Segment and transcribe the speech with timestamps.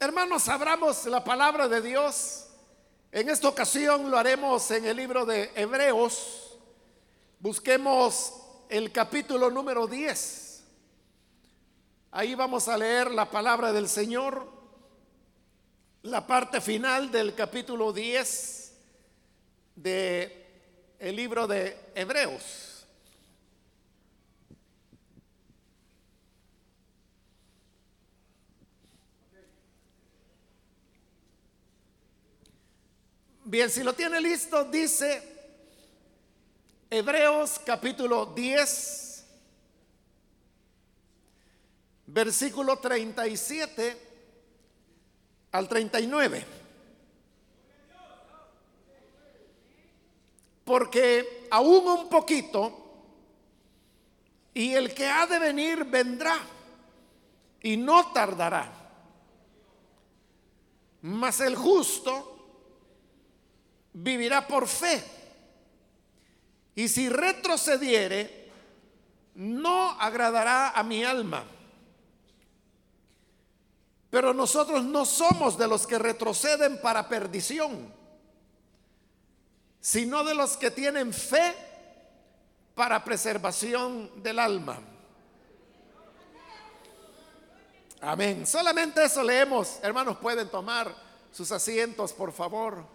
[0.00, 2.46] Hermanos, abramos la palabra de Dios.
[3.12, 6.58] En esta ocasión lo haremos en el libro de Hebreos.
[7.38, 8.34] Busquemos
[8.68, 10.64] el capítulo número 10.
[12.10, 14.46] Ahí vamos a leer la palabra del Señor,
[16.02, 18.72] la parte final del capítulo 10
[19.76, 20.44] de
[20.98, 22.73] el libro de Hebreos.
[33.54, 35.22] Bien, si lo tiene listo, dice
[36.90, 39.24] Hebreos capítulo 10,
[42.06, 43.96] versículo 37
[45.52, 46.44] al 39.
[50.64, 53.04] Porque aún un poquito,
[54.52, 56.40] y el que ha de venir vendrá,
[57.60, 58.68] y no tardará.
[61.02, 62.33] Mas el justo
[63.94, 65.02] vivirá por fe.
[66.74, 68.50] Y si retrocediere,
[69.36, 71.44] no agradará a mi alma.
[74.10, 77.92] Pero nosotros no somos de los que retroceden para perdición,
[79.80, 81.54] sino de los que tienen fe
[82.74, 84.80] para preservación del alma.
[88.00, 88.46] Amén.
[88.46, 89.78] Solamente eso leemos.
[89.82, 90.94] Hermanos, pueden tomar
[91.32, 92.93] sus asientos, por favor.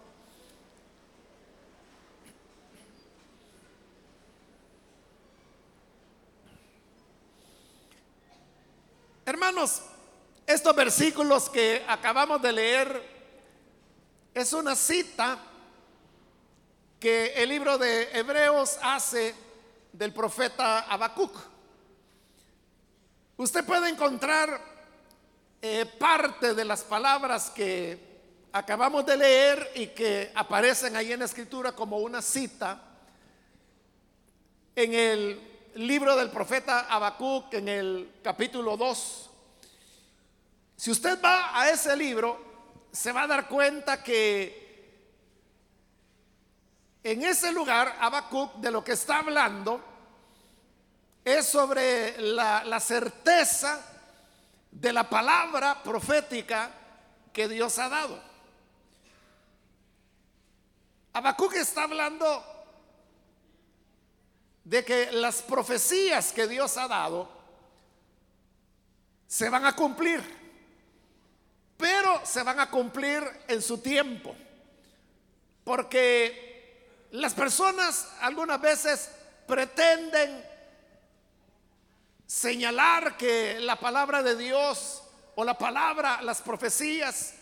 [10.46, 13.02] Estos versículos que acabamos de leer
[14.32, 15.36] es una cita
[16.98, 19.34] que el libro de Hebreos hace
[19.92, 21.36] del profeta Habacuc.
[23.36, 24.62] Usted puede encontrar
[25.60, 27.98] eh, parte de las palabras que
[28.52, 32.80] acabamos de leer y que aparecen ahí en la escritura como una cita
[34.74, 35.38] en el
[35.74, 39.29] libro del profeta Habacuc en el capítulo 2.
[40.80, 42.40] Si usted va a ese libro,
[42.90, 45.04] se va a dar cuenta que
[47.02, 49.84] en ese lugar Habacuc de lo que está hablando
[51.22, 53.78] es sobre la, certeza
[54.70, 56.70] de la palabra profética
[57.30, 58.18] que Dios ha dado.
[61.12, 62.42] Habacuc está hablando
[64.64, 67.28] de que las profecías que Dios ha dado
[69.26, 70.39] se van a cumplir,
[71.80, 74.36] pero se van a cumplir en su tiempo,
[75.64, 79.10] porque las personas algunas veces
[79.46, 80.44] pretenden
[82.26, 85.02] señalar que la palabra de Dios
[85.34, 87.34] o la palabra, las profecías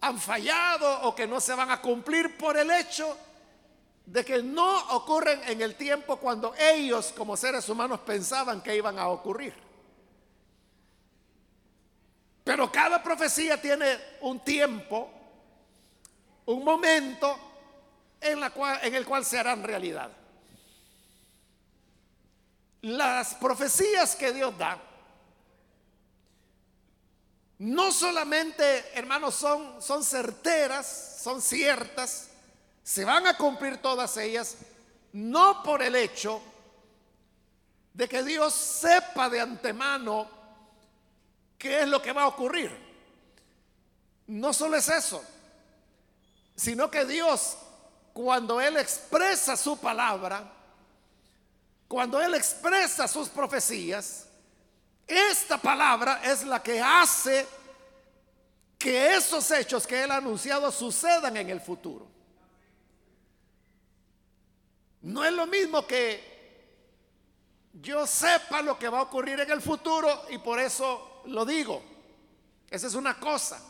[0.00, 3.18] han fallado o que no se van a cumplir por el hecho
[4.06, 8.98] de que no ocurren en el tiempo cuando ellos como seres humanos pensaban que iban
[8.98, 9.63] a ocurrir.
[12.44, 15.10] Pero cada profecía tiene un tiempo,
[16.44, 17.38] un momento
[18.20, 18.42] en,
[18.94, 20.10] el cual se harán realidad.
[22.82, 24.78] Las profecías que Dios da,
[27.58, 32.28] no solamente, hermanos, son, son certeras, son ciertas,
[32.82, 34.58] se van a cumplir todas ellas,
[35.14, 36.42] no por el hecho
[37.94, 40.28] de que Dios sepa de antemano
[41.64, 42.70] qué es lo que va a ocurrir.
[44.26, 45.24] No solo es eso,
[46.54, 47.56] sino que Dios,
[48.12, 50.44] cuando Él expresa su palabra,
[51.88, 54.26] cuando Él expresa sus profecías,
[55.06, 57.46] esta palabra es la que hace
[58.78, 62.06] que esos hechos que Él ha anunciado sucedan en el futuro.
[65.00, 66.34] No es lo mismo que
[67.72, 71.82] yo sepa lo que va a ocurrir en el futuro y por eso lo digo.
[72.70, 73.60] Esa es una cosa.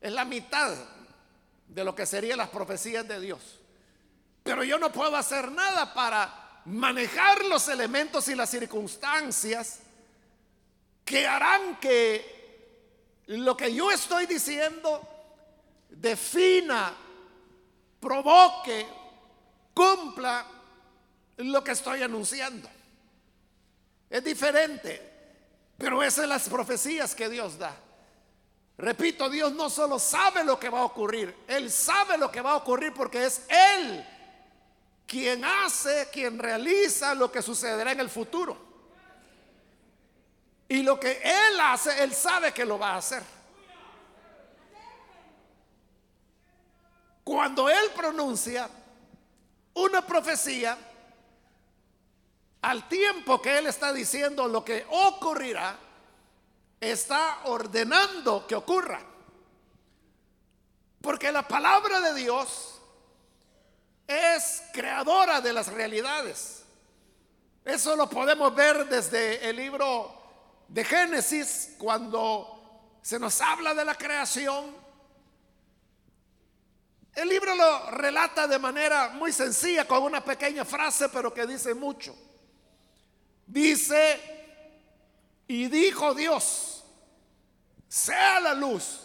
[0.00, 0.76] Es la mitad
[1.68, 3.60] de lo que serían las profecías de Dios.
[4.42, 9.80] Pero yo no puedo hacer nada para manejar los elementos y las circunstancias
[11.04, 12.34] que harán que
[13.26, 15.00] lo que yo estoy diciendo
[15.88, 16.94] defina,
[18.00, 18.86] provoque
[19.72, 20.46] cumpla
[21.38, 22.68] lo que estoy anunciando.
[24.08, 25.13] Es diferente,
[25.78, 27.74] pero esas son las profecías que Dios da.
[28.76, 32.52] Repito, Dios no solo sabe lo que va a ocurrir, Él sabe lo que va
[32.52, 34.04] a ocurrir porque es Él
[35.06, 38.56] quien hace, quien realiza lo que sucederá en el futuro.
[40.68, 43.22] Y lo que Él hace, Él sabe que lo va a hacer.
[47.22, 48.68] Cuando Él pronuncia
[49.74, 50.76] una profecía,
[52.64, 55.78] al tiempo que él está diciendo lo que ocurrirá,
[56.80, 59.00] está ordenando que ocurra.
[61.02, 62.80] Porque la palabra de Dios
[64.06, 66.64] es creadora de las realidades.
[67.66, 70.14] Eso lo podemos ver desde el libro
[70.66, 74.74] de Génesis, cuando se nos habla de la creación.
[77.14, 81.74] El libro lo relata de manera muy sencilla, con una pequeña frase, pero que dice
[81.74, 82.16] mucho.
[83.46, 84.20] Dice,
[85.46, 86.84] y dijo Dios,
[87.88, 89.00] sea la luz.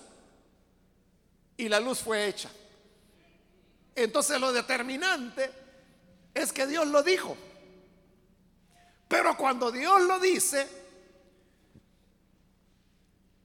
[1.57, 2.49] Y la luz fue hecha.
[3.95, 5.51] Entonces lo determinante
[6.33, 7.35] es que Dios lo dijo.
[9.07, 10.67] Pero cuando Dios lo dice,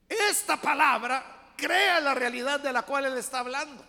[0.09, 3.85] esta palabra crea la realidad de la cual Él está hablando.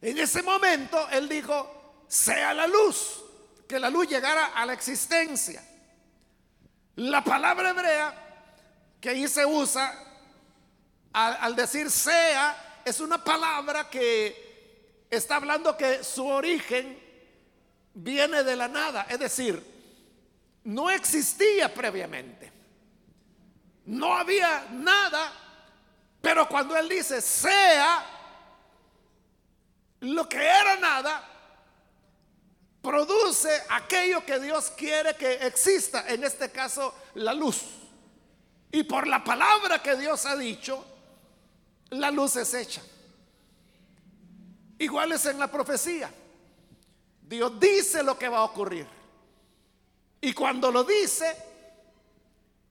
[0.00, 3.23] En ese momento Él dijo, sea la luz
[3.68, 5.62] que la luz llegara a la existencia.
[6.96, 8.14] La palabra hebrea
[9.00, 9.92] que ahí se usa
[11.12, 16.98] al, decir sea es una palabra que está hablando que su origen
[17.94, 19.62] viene de la nada, es decir,
[20.64, 22.52] no existía previamente.
[23.86, 25.32] No había nada,
[26.20, 28.04] pero cuando él dice sea,
[30.00, 31.33] lo que era nada,
[32.84, 37.62] produce aquello que Dios quiere que exista, en este caso la luz.
[38.70, 40.84] Y por la palabra que Dios ha dicho,
[41.90, 42.82] la luz es hecha.
[44.78, 46.12] Igual es en la profecía.
[47.22, 48.86] Dios dice lo que va a ocurrir.
[50.20, 51.34] Y cuando lo dice,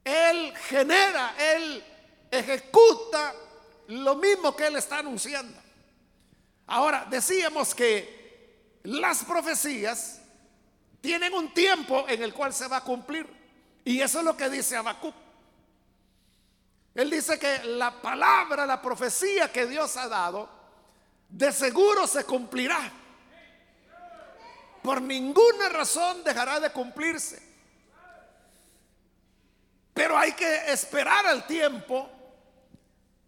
[0.04, 1.84] Él genera, Él
[2.30, 3.34] ejecuta
[3.88, 5.60] lo mismo que Él está anunciando.
[6.68, 8.23] Ahora, decíamos que
[8.84, 10.22] las profecías
[11.02, 13.28] tienen un tiempo en el cual se va a cumplir.
[13.86, 15.16] Y eso es lo que dice Habacuc.
[16.96, 20.50] Él dice que la palabra, la profecía que Dios ha dado,
[21.28, 22.92] de seguro se cumplirá.
[24.82, 27.42] Por ninguna razón dejará de cumplirse.
[29.94, 32.10] Pero hay que esperar al tiempo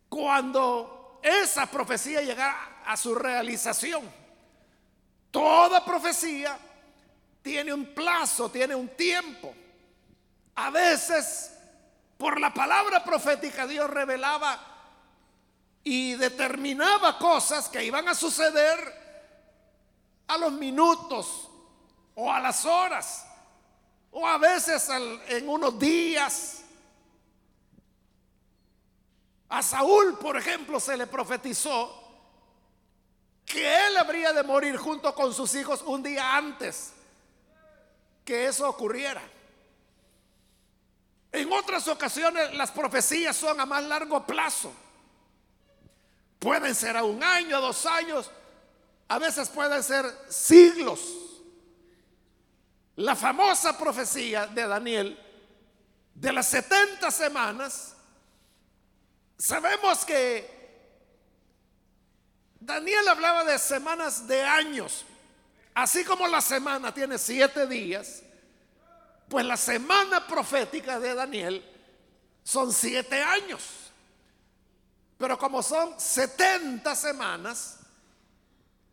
[0.09, 4.24] cuando esa profecía llegará a su realización.
[5.35, 6.57] Toda profecía
[7.41, 9.53] tiene un plazo, tiene un tiempo.
[10.55, 11.51] A veces,
[12.17, 14.57] por la palabra profética, Dios revelaba
[15.83, 18.79] y determinaba cosas que iban a suceder
[20.27, 21.49] a los minutos
[22.15, 23.27] o a las horas
[24.11, 24.87] o a veces
[25.27, 26.61] en unos días.
[29.49, 32.04] A Saúl, por ejemplo, se le profetizó
[33.45, 36.93] que él habría de morir junto con sus hijos un día antes
[38.25, 39.21] que eso ocurriera.
[41.31, 44.73] En otras ocasiones las profecías son a más largo plazo.
[46.39, 48.31] Pueden ser a un año, dos años,
[49.07, 51.01] a veces pueden ser siglos.
[52.95, 55.19] La famosa profecía de Daniel
[56.13, 57.95] de las 70 semanas,
[59.37, 60.54] sabemos que
[62.65, 65.05] Daniel hablaba de semanas de años.
[65.75, 68.23] Así como la semana tiene siete días,
[69.29, 71.63] pues la semana profética de Daniel
[72.43, 73.61] son siete años.
[75.19, 77.77] Pero como son 70 semanas,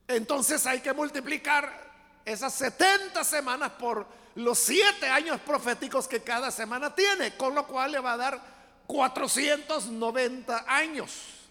[0.07, 1.91] entonces hay que multiplicar
[2.27, 7.93] esas 70 semanas por los siete años proféticos que cada semana tiene, con lo cual
[7.93, 8.41] le va a dar
[8.87, 11.42] 490 años.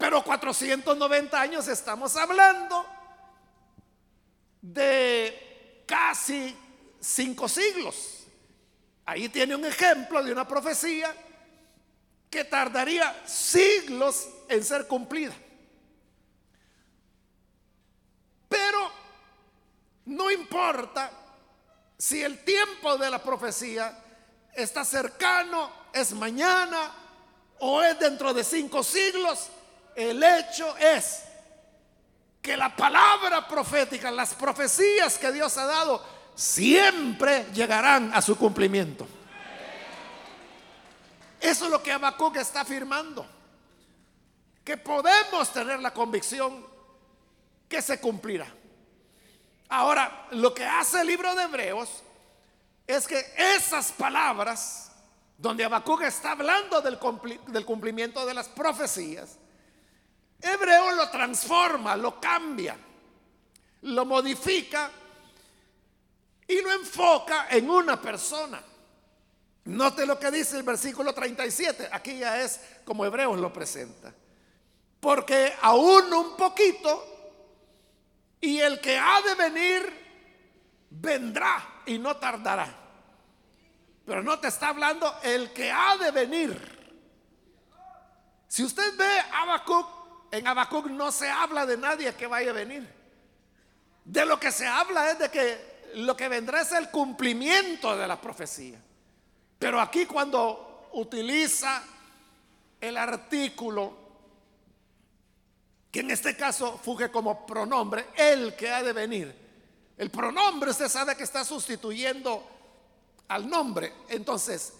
[0.00, 2.86] Pero 490 años estamos hablando
[4.62, 6.56] de casi
[6.98, 8.24] cinco siglos.
[9.04, 11.14] Ahí tiene un ejemplo de una profecía
[12.30, 15.34] que tardaría siglos en ser cumplida.
[18.48, 18.90] Pero
[20.06, 21.10] no importa
[21.98, 24.02] si el tiempo de la profecía
[24.54, 26.90] está cercano, es mañana
[27.58, 29.50] o es dentro de cinco siglos,
[29.94, 31.24] el hecho es
[32.40, 36.02] que la palabra profética, las profecías que Dios ha dado,
[36.34, 39.06] siempre llegarán a su cumplimiento.
[41.40, 43.26] Eso es lo que Habacuc está afirmando.
[44.64, 46.66] Que podemos tener la convicción
[47.68, 48.46] que se cumplirá.
[49.68, 51.88] Ahora, lo que hace el libro de Hebreos
[52.86, 53.24] es que
[53.56, 54.92] esas palabras,
[55.38, 56.98] donde Habacuc está hablando del,
[57.46, 59.38] del cumplimiento de las profecías,
[60.42, 62.76] Hebreo lo transforma, lo cambia,
[63.82, 64.90] lo modifica
[66.46, 68.62] y lo enfoca en una persona.
[69.64, 71.88] Note lo que dice el versículo 37.
[71.92, 74.12] Aquí ya es como Hebreos lo presenta.
[74.98, 77.06] Porque aún un poquito
[78.40, 80.00] y el que ha de venir
[80.90, 82.74] vendrá y no tardará.
[84.04, 86.80] Pero no te está hablando el que ha de venir.
[88.48, 89.86] Si usted ve Habacuc,
[90.30, 92.88] en Habacuc no se habla de nadie que vaya a venir.
[94.04, 98.06] De lo que se habla es de que lo que vendrá es el cumplimiento de
[98.06, 98.80] la profecía.
[99.58, 101.82] Pero aquí cuando utiliza
[102.80, 103.98] el artículo,
[105.90, 109.34] que en este caso fuge como pronombre, el que ha de venir.
[109.98, 112.48] El pronombre usted sabe que está sustituyendo
[113.28, 113.92] al nombre.
[114.08, 114.72] Entonces,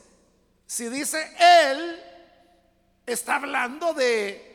[0.66, 2.00] si dice él,
[3.04, 4.49] está hablando de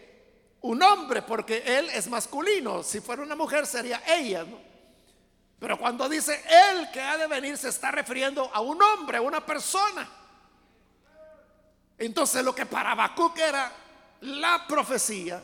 [0.65, 2.81] un hombre, porque él es masculino.
[2.81, 4.45] Si fuera una mujer sería ella.
[5.59, 9.21] Pero cuando dice él que ha de venir, se está refiriendo a un hombre, a
[9.21, 10.09] una persona.
[11.97, 13.71] Entonces lo que para Habacuc era
[14.21, 15.41] la profecía,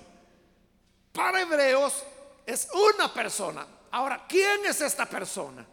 [1.14, 2.04] para hebreos
[2.46, 3.66] es una persona.
[3.92, 5.66] Ahora, ¿quién es esta persona?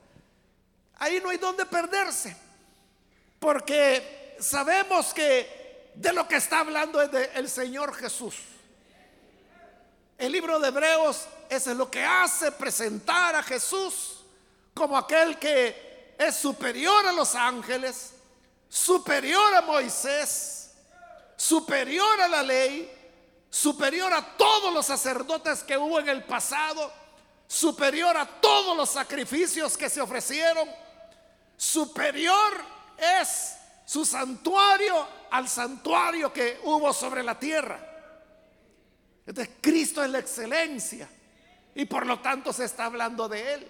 [0.99, 2.37] Ahí no hay donde perderse,
[3.39, 8.35] porque sabemos que de lo que está hablando es del Señor Jesús.
[10.19, 14.25] El libro de Hebreos es lo que hace presentar a Jesús
[14.75, 18.15] como aquel que es superior a los ángeles,
[18.69, 20.73] superior a Moisés,
[21.37, 22.93] superior a la ley,
[23.49, 26.93] superior a todos los sacerdotes que hubo en el pasado,
[27.47, 30.69] superior a todos los sacrificios que se ofrecieron,
[31.57, 32.61] superior
[32.97, 33.55] es
[33.87, 37.88] su santuario al santuario que hubo sobre la tierra.
[39.29, 41.07] Entonces Cristo es la excelencia
[41.75, 43.69] y por lo tanto se está hablando de él.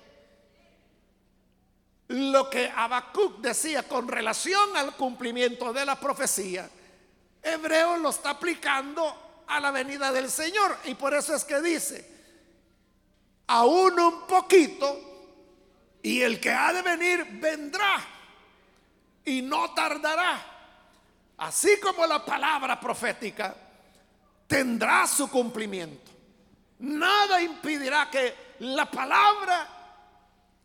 [2.07, 6.71] Lo que Habacuc decía con relación al cumplimiento de la profecía
[7.43, 10.79] Hebreo lo está aplicando a la venida del Señor.
[10.85, 12.09] Y por eso es que dice,
[13.49, 15.07] aún un poquito,
[16.03, 17.99] y el que ha de venir vendrá
[19.25, 20.41] y no tardará.
[21.38, 23.67] Así como la palabra profética
[24.49, 26.11] tendrá su cumplimiento.
[26.81, 29.69] Nada impedirá que la palabra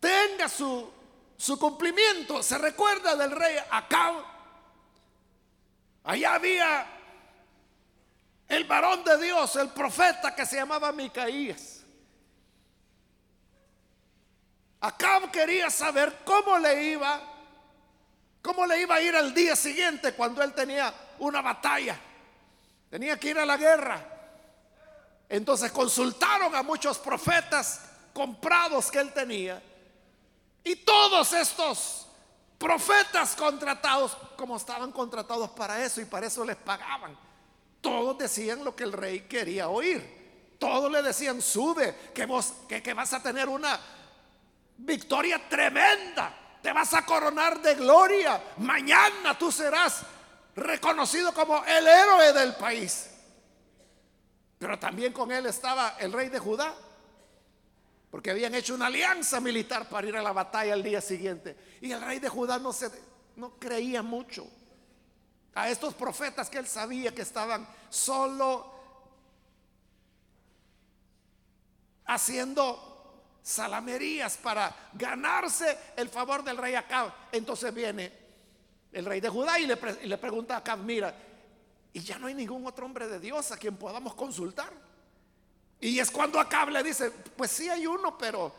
[0.00, 0.90] tenga su,
[1.36, 2.42] su cumplimiento.
[2.42, 4.34] Se recuerda del rey Acab
[6.04, 6.86] Allá había
[8.46, 11.82] el varón de Dios, el profeta que se llamaba Micaías.
[14.80, 17.22] Acab quería saber cómo le iba,
[18.42, 21.98] cómo le iba a ir al día siguiente cuando él tenía una batalla.
[22.94, 24.00] Tenía que ir a la guerra.
[25.28, 27.80] Entonces consultaron a muchos profetas
[28.12, 29.60] comprados que él tenía.
[30.62, 32.06] Y todos estos
[32.56, 37.18] profetas contratados, como estaban contratados para eso y para eso les pagaban.
[37.80, 40.54] Todos decían lo que el rey quería oír.
[40.60, 43.76] Todos le decían, sube, que vos, que, que vas a tener una
[44.76, 46.32] victoria tremenda.
[46.62, 48.40] Te vas a coronar de gloria.
[48.58, 50.04] Mañana tú serás
[50.56, 53.10] reconocido como el héroe del país.
[54.58, 56.74] Pero también con él estaba el rey de Judá,
[58.10, 61.56] porque habían hecho una alianza militar para ir a la batalla al día siguiente.
[61.80, 62.90] Y el rey de Judá no, se,
[63.36, 64.46] no creía mucho
[65.54, 68.72] a estos profetas que él sabía que estaban solo
[72.06, 72.94] haciendo
[73.42, 77.12] salamerías para ganarse el favor del rey Acab.
[77.32, 78.23] Entonces viene
[78.94, 79.76] el rey de Judá y le,
[80.16, 81.14] pregunta a Acab, mira,
[81.92, 84.72] y ya no hay ningún otro hombre de Dios a quien podamos consultar.
[85.80, 88.54] Y es cuando acá le dice, pues sí hay uno, pero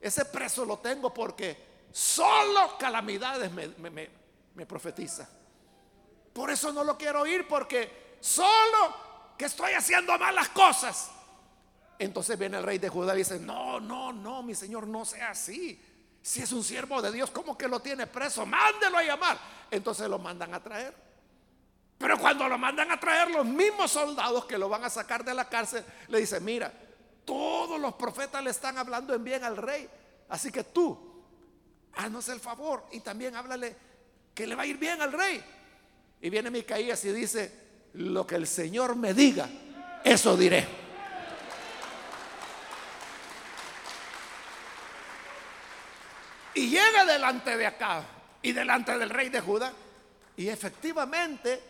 [0.00, 5.28] ese preso lo tengo porque solo calamidades me, profetiza.
[6.32, 8.96] Por eso no lo quiero oír porque solo
[9.36, 11.10] que estoy haciendo malas cosas.
[11.98, 15.30] Entonces viene el rey de Judá y dice, no, no, no, mi señor, no sea
[15.30, 15.80] así.
[16.24, 18.46] Si es un siervo de Dios, ¿cómo que lo tiene preso?
[18.46, 19.38] Mándelo a llamar.
[19.70, 20.94] Entonces lo mandan a traer.
[21.98, 25.34] Pero cuando lo mandan a traer los mismos soldados que lo van a sacar de
[25.34, 26.72] la cárcel, le dicen, mira,
[27.26, 29.86] todos los profetas le están hablando en bien al rey.
[30.30, 30.98] Así que tú,
[31.92, 33.76] haznos el favor y también háblale
[34.34, 35.44] que le va a ir bien al rey.
[36.22, 37.52] Y viene Micaías y dice,
[37.92, 39.46] lo que el Señor me diga,
[40.02, 40.83] eso diré.
[46.54, 48.04] Y llega delante de acá
[48.42, 49.72] y delante del rey de Judá.
[50.36, 51.60] Y efectivamente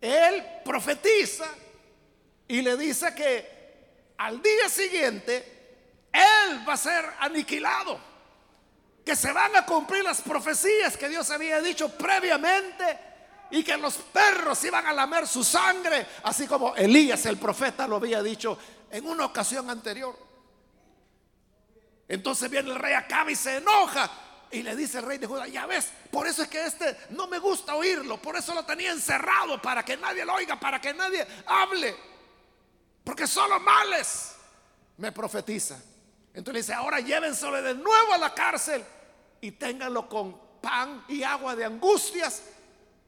[0.00, 1.46] él profetiza
[2.48, 5.56] y le dice que al día siguiente
[6.12, 7.98] él va a ser aniquilado,
[9.04, 12.98] que se van a cumplir las profecías que Dios había dicho previamente
[13.50, 17.96] y que los perros iban a lamer su sangre, así como Elías el profeta lo
[17.96, 18.58] había dicho
[18.90, 20.25] en una ocasión anterior.
[22.08, 24.10] Entonces viene el rey Acabe y se enoja
[24.50, 27.26] y le dice el rey de Judá, ya ves, por eso es que este no
[27.26, 30.94] me gusta oírlo, por eso lo tenía encerrado, para que nadie lo oiga, para que
[30.94, 31.96] nadie hable,
[33.02, 34.36] porque solo males
[34.98, 35.78] me profetiza.
[36.32, 38.84] Entonces dice, ahora llévenselo de nuevo a la cárcel
[39.40, 42.42] y ténganlo con pan y agua de angustias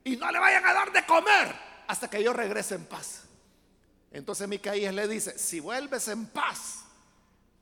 [0.04, 1.54] y no le vayan a dar de comer
[1.86, 3.24] hasta que yo regrese en paz.
[4.10, 6.84] Entonces Micaías le dice, si vuelves en paz,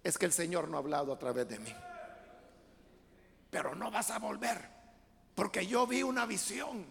[0.06, 1.74] es que el Señor no ha hablado a través de mí.
[3.50, 4.64] Pero no vas a volver,
[5.34, 6.86] porque yo vi una visión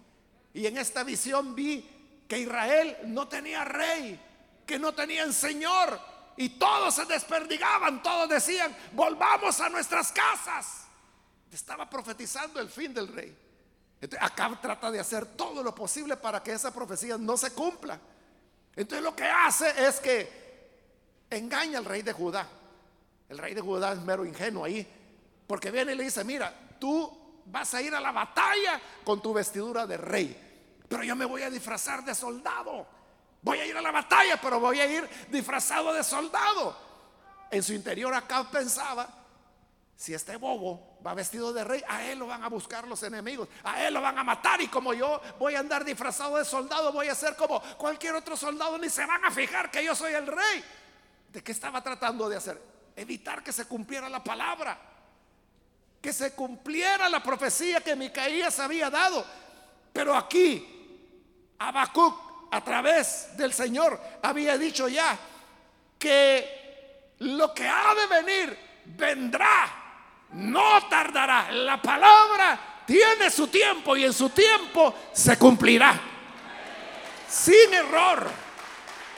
[0.54, 4.20] y en esta visión vi que Israel no tenía rey,
[4.66, 5.98] que no tenían Señor
[6.36, 10.84] y todos se desperdigaban, todos decían, volvamos a nuestras casas.
[11.50, 13.34] Estaba profetizando el fin del rey.
[14.20, 17.98] acá trata de hacer todo lo posible para que esa profecía no se cumpla.
[18.76, 22.46] Entonces lo que hace es que engaña al rey de Judá.
[23.30, 24.88] El rey de Judá es mero ingenuo ahí,
[25.48, 29.34] porque viene y le dice, mira, tú vas a ir a la batalla con tu
[29.34, 32.88] vestidura de rey, pero yo me voy a disfrazar de soldado.
[33.42, 36.76] Voy a ir a la batalla, pero voy a ir disfrazado de soldado.
[37.52, 39.08] En su interior acá pensaba,
[39.96, 43.48] si este bobo va vestido de rey, a él lo van a buscar los enemigos,
[43.64, 46.92] a él lo van a matar y como yo voy a andar disfrazado de soldado,
[46.92, 50.14] voy a ser como cualquier otro soldado, ni se van a fijar que yo soy
[50.14, 50.64] el rey.
[51.32, 52.75] ¿De qué estaba tratando de hacer?
[52.96, 54.78] Evitar que se cumpliera la palabra,
[56.02, 59.26] que se cumpliera la profecía que Micaías había dado.
[59.92, 65.18] Pero aquí, Habacuc, a través del Señor, había dicho ya
[65.98, 69.84] que lo que ha de venir vendrá,
[70.34, 71.52] no tardará.
[71.52, 76.00] La palabra tiene su tiempo y en su tiempo se cumplirá.
[77.28, 78.30] Sin error,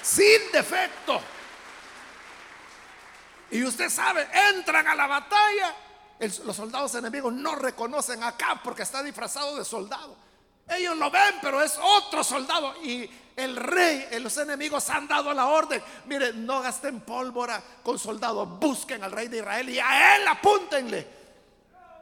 [0.02, 1.22] sin defecto.
[3.52, 5.76] Y usted sabe, entran a la batalla.
[6.20, 10.16] los soldados enemigos no reconocen acá porque está disfrazado de soldado.
[10.70, 12.76] Ellos lo ven, pero es otro soldado.
[12.84, 15.82] Y el rey, los enemigos han dado la orden.
[16.06, 18.60] Miren, no gasten pólvora con soldados.
[18.60, 21.08] Busquen al rey de Israel y a él apúntenle.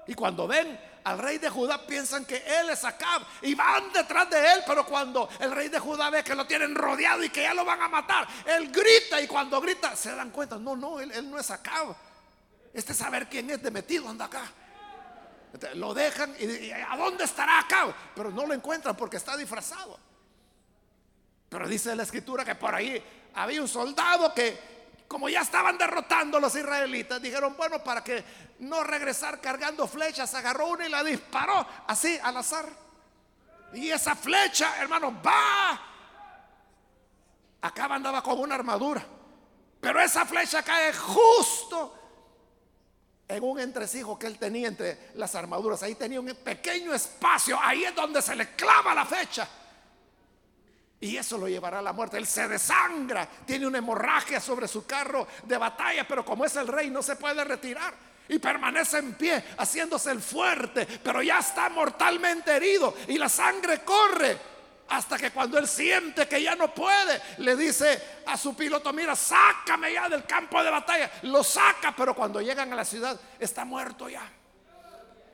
[0.07, 4.27] Y cuando ven al rey de Judá piensan que él es Acab y van detrás
[4.27, 7.43] de él, pero cuando el rey de Judá ve que lo tienen rodeado y que
[7.43, 10.99] ya lo van a matar, él grita y cuando grita se dan cuenta, no, no,
[10.99, 11.95] él, no es Acab.
[12.73, 14.51] Este saber quién es de metido anda acá.
[15.75, 17.93] Lo dejan y, ¿a dónde estará Acab?
[18.15, 19.99] Pero no lo encuentran porque está disfrazado.
[21.49, 23.01] Pero dice la escritura que por ahí
[23.35, 24.74] había un soldado que
[25.07, 28.23] como ya estaban derrotando los israelitas, dijeron, bueno, para que
[28.59, 32.65] no regresar cargando flechas, agarró una y la disparó así al azar.
[33.73, 35.81] Y esa flecha, hermano, va.
[37.61, 39.05] Acá andaba con una armadura.
[39.81, 41.93] Pero esa flecha cae justo
[43.27, 45.83] en un entresijo que él tenía entre las armaduras.
[45.83, 47.59] Ahí tenía un pequeño espacio.
[47.61, 49.47] Ahí es donde se le clava la flecha.
[50.99, 52.17] Y eso lo llevará a la muerte.
[52.17, 56.67] Él se desangra, tiene una hemorragia sobre su carro de batalla, pero como es el
[56.67, 57.93] rey no se puede retirar.
[58.27, 63.81] Y permanece en pie, haciéndose el fuerte, pero ya está mortalmente herido y la sangre
[63.83, 64.55] corre.
[64.87, 69.15] Hasta que cuando él siente que ya no puede, le dice a su piloto, mira,
[69.15, 71.11] sácame ya del campo de batalla.
[71.23, 74.27] Lo saca, pero cuando llegan a la ciudad está muerto ya.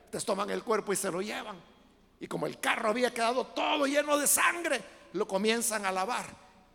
[0.06, 1.60] Entonces toman el cuerpo y se lo llevan.
[2.20, 6.26] Y como el carro había quedado todo lleno de sangre, lo comienzan a lavar.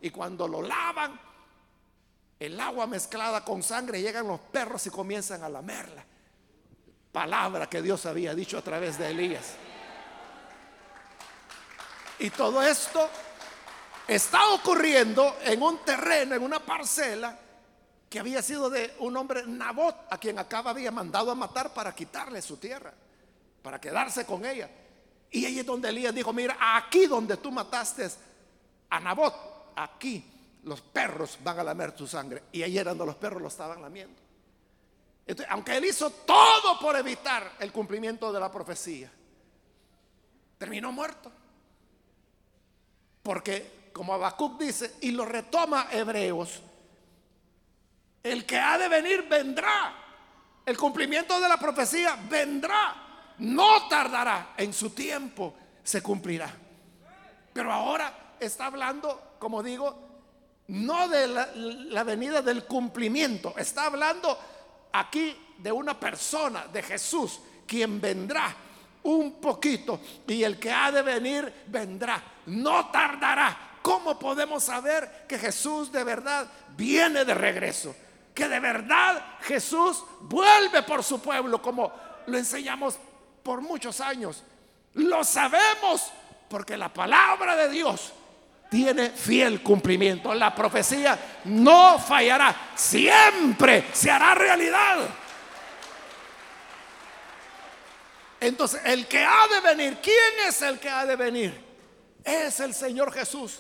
[0.02, 1.20] Y cuando lo lavan,
[2.40, 6.06] el agua mezclada con sangre, llegan los perros y comienzan a lamerla.
[7.12, 9.56] Palabra que Dios había dicho a través de Elías.
[12.20, 13.10] Y todo esto
[14.08, 17.38] está ocurriendo en un terreno, en una parcela
[18.10, 21.94] que había sido de un hombre Nabot, a quien acaba había mandado a matar para
[21.94, 22.94] quitarle su tierra,
[23.62, 24.70] para quedarse con ella.
[25.30, 28.10] Y ahí es donde Elías dijo, mira, aquí donde tú mataste
[28.90, 30.24] a aquí
[30.64, 32.44] los perros van a lamer tu sangre.
[32.52, 34.22] Y era donde los perros lo estaban lamiendo.
[35.26, 39.12] Entonces, aunque él hizo todo por evitar el cumplimiento de la profecía,
[40.58, 41.32] terminó muerto.
[43.24, 46.62] Porque, como Habacuc dice, y lo retoma Hebreos,
[48.24, 49.96] el que ha de venir vendrá.
[50.66, 53.34] El cumplimiento de la profecía vendrá.
[53.40, 54.54] No tardará.
[54.58, 56.54] En su tiempo se cumplirá.
[57.54, 60.08] Pero ahora está hablando, como digo,
[60.68, 63.54] no de la, venida del cumplimiento.
[63.58, 64.38] Está hablando
[64.92, 68.56] aquí de una persona, de Jesús, quien vendrá
[69.04, 72.22] un poquito y el que ha de venir vendrá.
[72.48, 73.80] No tardará.
[73.82, 77.96] ¿Cómo podemos saber que Jesús de verdad viene de regreso?
[78.34, 81.92] Que de verdad Jesús vuelve por su pueblo, como
[82.26, 83.00] lo enseñamos
[83.42, 84.44] por muchos años.
[84.96, 86.12] Lo sabemos
[86.50, 88.14] porque la palabra de Dios
[88.70, 90.34] tiene fiel cumplimiento.
[90.34, 95.08] La profecía no fallará, siempre se hará realidad.
[98.40, 101.66] Entonces, el que ha de venir, ¿quién es el que ha de venir?
[102.24, 103.60] Es el Señor Jesús.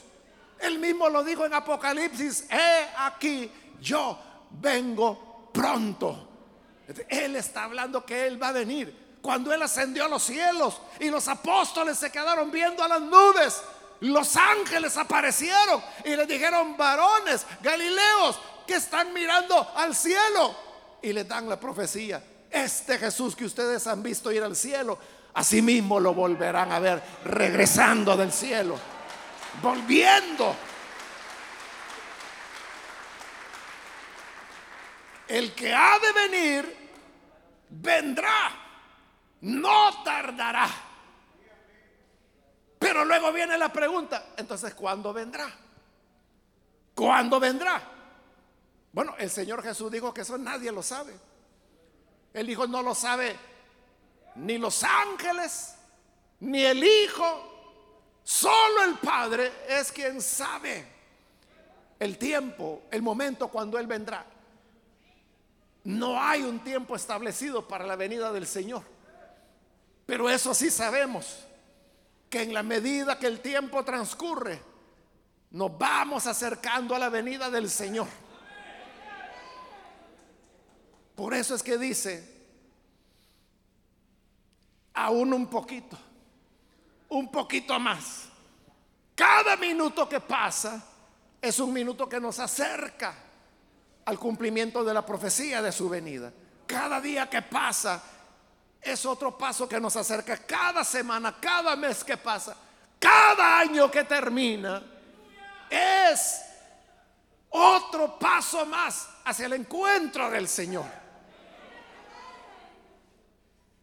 [0.60, 4.20] Él mismo lo dijo en Apocalipsis, he aquí, yo
[4.52, 6.28] vengo pronto.
[7.10, 9.18] Él está hablando que Él va a venir.
[9.22, 13.62] Cuando Él ascendió a los cielos y los apóstoles se quedaron viendo a las nubes,
[14.02, 20.56] los ángeles aparecieron y les dijeron, varones, galileos, que están mirando al cielo.
[21.02, 22.22] Y les dan la profecía.
[22.50, 25.00] Este Jesús que ustedes han visto ir al cielo,
[25.34, 28.78] asimismo lo volverán a ver regresando del cielo,
[29.62, 30.56] volviendo.
[35.28, 36.90] El que ha de venir,
[37.70, 38.52] vendrá,
[39.42, 40.87] no tardará.
[42.80, 45.50] Pero luego viene la pregunta, entonces, ¿cuándo vendrá?
[46.94, 47.82] ¿Cuándo vendrá?
[48.92, 51.14] Bueno, el Señor Jesús dijo que eso nadie lo sabe.
[52.34, 53.36] Él dijo, no lo sabe
[54.38, 55.76] ni los ángeles,
[56.40, 60.86] ni el Hijo, solo el Padre es quien sabe
[62.00, 64.26] el tiempo, el momento cuando Él vendrá.
[65.84, 68.84] No hay un tiempo establecido para la venida del Señor.
[70.06, 71.46] Pero eso sí sabemos,
[72.30, 74.62] que en la medida que el tiempo transcurre,
[75.52, 78.08] nos vamos acercando a la venida del Señor.
[81.16, 82.38] Por eso es que dice,
[84.94, 85.98] aún un poquito,
[87.10, 88.26] un poquito más.
[89.16, 90.84] Cada minuto que pasa
[91.42, 93.16] es un minuto que nos acerca
[94.06, 96.32] al cumplimiento de la profecía de su venida.
[96.68, 98.04] Cada día que pasa
[98.92, 100.38] es otro paso que nos acerca.
[100.38, 102.56] Cada semana, cada mes que pasa,
[103.00, 104.82] cada año que termina,
[105.70, 106.42] es
[107.50, 110.86] otro paso más hacia el encuentro del Señor.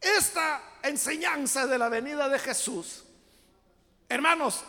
[0.00, 3.04] Esta enseñanza de la venida de Jesús,
[4.08, 4.62] hermanos,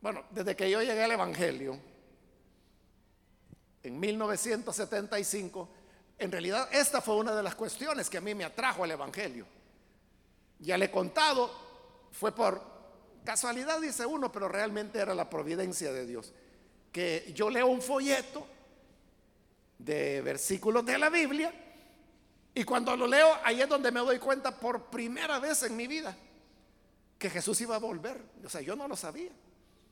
[0.00, 1.78] bueno, desde que yo llegué al Evangelio,
[3.82, 5.68] en 1975,
[6.22, 9.44] en realidad esta fue una de las cuestiones que a mí me atrajo al Evangelio.
[10.60, 11.50] Ya le he contado,
[12.12, 12.62] fue por
[13.24, 16.32] casualidad, dice uno, pero realmente era la providencia de Dios.
[16.92, 18.46] Que yo leo un folleto
[19.78, 21.52] de versículos de la Biblia
[22.54, 25.86] y cuando lo leo, ahí es donde me doy cuenta por primera vez en mi
[25.88, 26.16] vida
[27.18, 28.20] que Jesús iba a volver.
[28.44, 29.30] O sea, yo no lo sabía.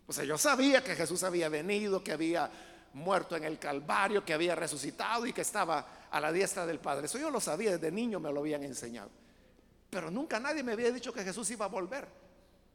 [0.06, 2.50] O sea, yo sabía que Jesús había venido, que había
[2.94, 7.06] muerto en el Calvario, que había resucitado y que estaba a la diestra del Padre.
[7.06, 9.10] Eso yo lo sabía, desde niño me lo habían enseñado.
[9.88, 12.06] Pero nunca nadie me había dicho que Jesús iba a volver.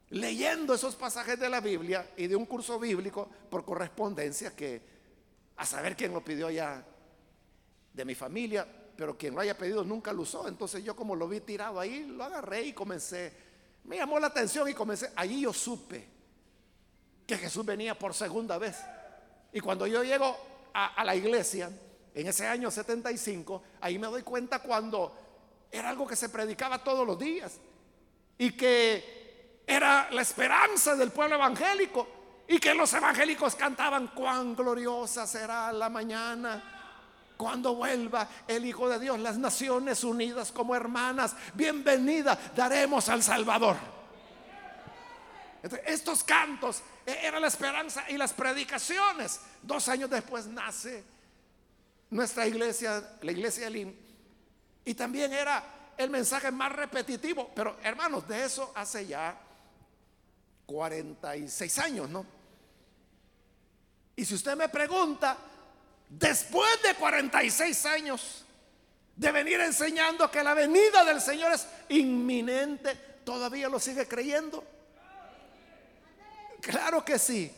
[0.10, 4.82] Leyendo esos pasajes de la Biblia y de un curso bíblico por correspondencia que
[5.58, 6.86] a saber quién lo pidió ya
[7.94, 10.48] de mi familia, pero quien lo haya pedido nunca lo usó.
[10.48, 13.34] Entonces yo como lo vi tirado ahí, lo agarré y comencé.
[13.86, 15.12] Me llamó la atención y comencé.
[15.16, 16.08] Allí yo supe
[17.26, 18.78] que Jesús venía por segunda vez.
[19.56, 20.38] Y cuando yo llego
[20.74, 21.72] a, la iglesia,
[22.14, 25.16] en ese año 75, ahí me doy cuenta cuando
[25.72, 27.54] era algo que se predicaba todos los días
[28.38, 32.06] y que era la esperanza del pueblo evangélico
[32.50, 39.00] y que los evangélicos cantaban cuán gloriosa será la mañana cuando vuelva el Hijo de
[39.00, 43.78] Dios, las naciones unidas como hermanas, bienvenida daremos al Salvador.
[45.86, 49.40] Estos cantos era la esperanza y las predicaciones.
[49.62, 51.04] Dos años después nace
[52.10, 53.94] nuestra iglesia, la iglesia Elim,
[54.84, 55.64] y también era
[55.98, 57.52] el mensaje más repetitivo.
[57.56, 59.38] Pero hermanos, de eso hace ya
[60.66, 62.26] 46 años, ¿no?
[64.16, 65.38] Y si usted me pregunta,
[66.10, 68.46] después de 46 años
[69.16, 74.64] de venir enseñando que la venida del Señor es inminente, ¿todavía lo sigue creyendo?
[76.62, 77.52] Claro que sí,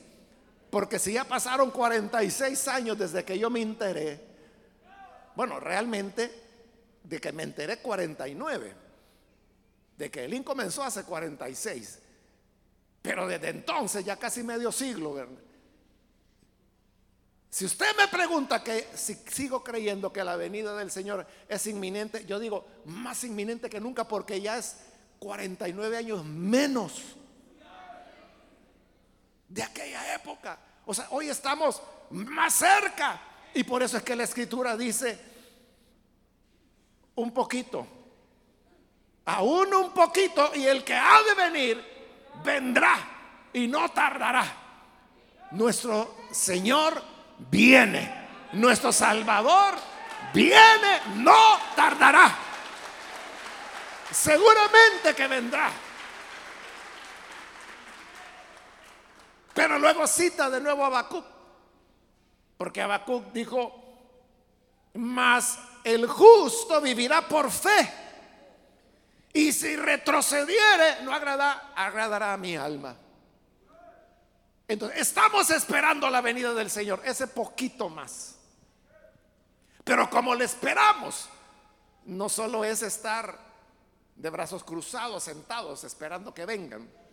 [0.69, 4.19] porque si ya pasaron 46 años desde que yo me enteré,
[5.35, 6.31] bueno, realmente
[7.03, 8.73] de que me enteré 49,
[9.97, 11.99] de que Elín comenzó hace 46,
[13.01, 15.15] pero desde entonces ya casi medio siglo.
[17.49, 22.25] Si usted me pregunta que si sigo creyendo que la venida del Señor es inminente,
[22.25, 24.75] yo digo más inminente que nunca porque ya es
[25.19, 27.15] 49 años menos
[29.47, 30.57] de aquella época.
[30.85, 33.21] O sea, hoy estamos más cerca.
[33.53, 35.19] Y por eso es que la escritura dice
[37.15, 37.87] un poquito,
[39.25, 42.95] aún un poquito, y el que ha de venir, vendrá
[43.53, 44.45] y no tardará.
[45.51, 47.01] Nuestro Señor
[47.49, 48.27] viene.
[48.53, 49.75] Nuestro Salvador
[50.33, 52.35] viene, no tardará.
[54.11, 55.71] Seguramente que vendrá.
[59.57, 61.25] Pero luego cita de nuevo a Habacuc.
[62.59, 63.73] Porque Habacuc dijo,
[64.93, 67.91] mas el justo vivirá por fe.
[69.33, 72.95] Y si retrocediere, no agrada, agradará a mi alma.
[74.67, 78.35] Entonces, estamos esperando la venida del Señor, ese poquito más.
[79.83, 81.29] Pero como le esperamos,
[82.05, 83.39] no solo es estar
[84.15, 87.06] de brazos cruzados, sentados, esperando que vengan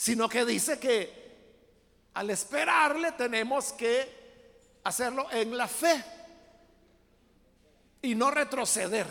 [0.00, 6.02] sino que dice que al esperarle tenemos que hacerlo en la fe
[8.00, 9.06] y no retroceder,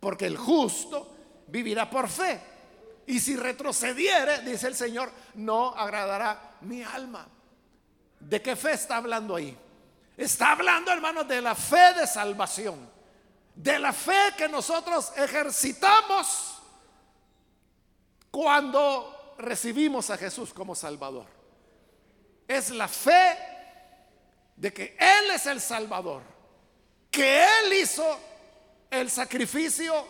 [0.00, 1.14] porque el justo
[1.46, 2.40] vivirá por fe.
[3.06, 7.28] Y si retrocediere, dice el Señor, no agradará mi alma.
[8.18, 9.56] ¿De qué fe está hablando ahí?
[10.16, 12.90] Está hablando, hermanos, de la fe de salvación.
[13.54, 16.60] De la fe que nosotros ejercitamos
[18.32, 21.26] cuando recibimos a Jesús como Salvador.
[22.46, 23.38] Es la fe
[24.56, 26.22] de que Él es el Salvador,
[27.10, 28.18] que Él hizo
[28.90, 30.06] el sacrificio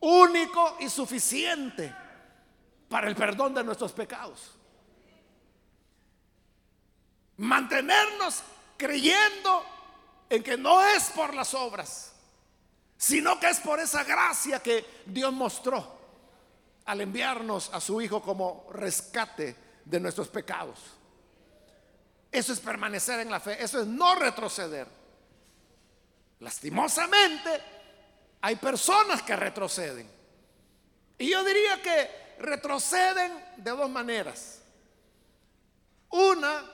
[0.00, 1.94] único y suficiente
[2.88, 4.54] para el perdón de nuestros pecados.
[7.36, 8.42] Mantenernos
[8.76, 9.64] creyendo
[10.28, 12.12] en que no es por las obras,
[12.96, 15.97] sino que es por esa gracia que Dios mostró
[16.88, 20.78] al enviarnos a su Hijo como rescate de nuestros pecados.
[22.32, 24.86] Eso es permanecer en la fe, eso es no retroceder.
[26.40, 27.50] Lastimosamente,
[28.40, 30.10] hay personas que retroceden.
[31.18, 34.62] Y yo diría que retroceden de dos maneras.
[36.08, 36.64] Una,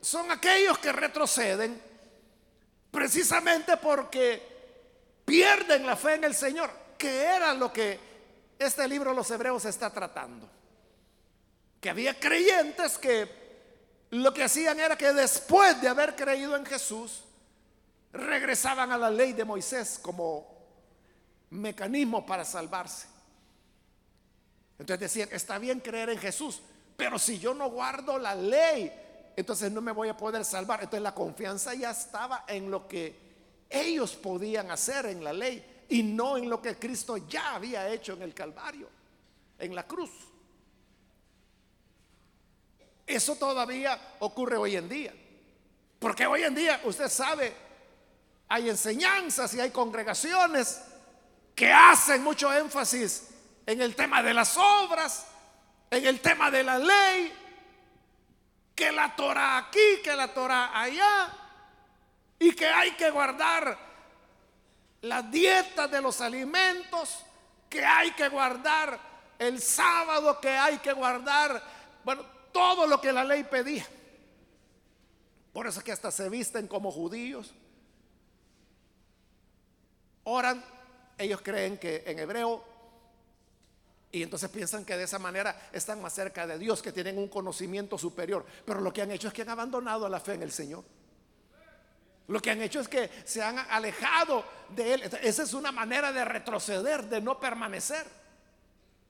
[0.00, 1.82] son aquellos que retroceden
[2.88, 8.11] precisamente porque pierden la fe en el Señor, que era lo que
[8.58, 10.48] este libro los Hebreos está tratando.
[11.80, 13.42] Que había creyentes que
[14.10, 17.24] lo que hacían era que después de haber creído en Jesús,
[18.12, 20.46] regresaban a la ley de Moisés como
[21.50, 23.08] mecanismo para salvarse.
[24.78, 26.60] Entonces decían, está bien creer en Jesús,
[26.96, 28.92] pero si yo no guardo la ley,
[29.36, 30.80] entonces no me voy a poder salvar.
[30.80, 33.18] Entonces la confianza ya estaba en lo que
[33.70, 38.14] ellos podían hacer en la ley y no en lo que Cristo ya había hecho
[38.14, 38.88] en el Calvario,
[39.58, 40.10] en la cruz.
[43.06, 45.12] Eso todavía ocurre hoy en día.
[45.98, 47.54] Porque hoy en día, usted sabe,
[48.48, 50.82] hay enseñanzas y hay congregaciones
[51.54, 53.28] que hacen mucho énfasis
[53.66, 55.26] en el tema de las obras,
[55.90, 57.32] en el tema de la ley,
[58.74, 61.38] que la Torah aquí, que la Torah allá,
[62.38, 63.91] y que hay que guardar
[65.02, 67.24] la dieta de los alimentos
[67.68, 68.98] que hay que guardar,
[69.38, 71.62] el sábado que hay que guardar,
[72.04, 73.86] bueno, todo lo que la ley pedía.
[75.52, 77.52] Por eso es que hasta se visten como judíos.
[80.24, 80.64] Oran,
[81.18, 82.64] ellos creen que en hebreo,
[84.12, 87.28] y entonces piensan que de esa manera están más cerca de Dios, que tienen un
[87.28, 88.44] conocimiento superior.
[88.64, 90.84] Pero lo que han hecho es que han abandonado la fe en el Señor.
[92.28, 95.02] Lo que han hecho es que se han alejado de Él.
[95.22, 98.06] Esa es una manera de retroceder, de no permanecer.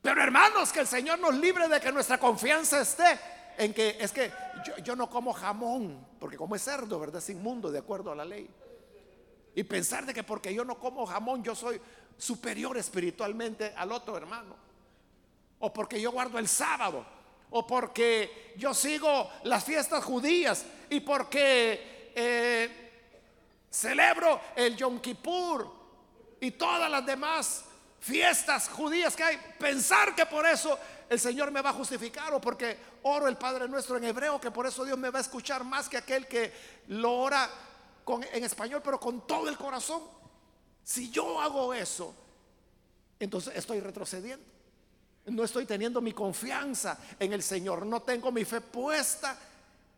[0.00, 3.18] Pero hermanos, que el Señor nos libre de que nuestra confianza esté
[3.56, 4.32] en que es que
[4.82, 7.18] yo, no como jamón, porque como es cerdo, ¿verdad?
[7.18, 8.48] Es inmundo de acuerdo a la ley.
[9.54, 11.80] Y pensar de que porque yo no como jamón, yo soy
[12.16, 14.56] superior espiritualmente al otro hermano.
[15.60, 17.04] O porque yo guardo el sábado.
[17.50, 20.64] O porque yo sigo las fiestas judías.
[20.88, 22.81] Y porque eh,
[23.72, 25.70] celebro el Yom Kippur
[26.40, 27.64] y todas las demás
[27.98, 32.40] fiestas judías que hay, pensar que por eso el Señor me va a justificar o
[32.40, 35.64] porque oro el Padre nuestro en hebreo, que por eso Dios me va a escuchar
[35.64, 36.52] más que aquel que
[36.88, 37.48] lo ora
[38.04, 40.02] con, en español, pero con todo el corazón.
[40.84, 42.14] Si yo hago eso,
[43.18, 44.44] entonces estoy retrocediendo.
[45.26, 49.38] No estoy teniendo mi confianza en el Señor, no tengo mi fe puesta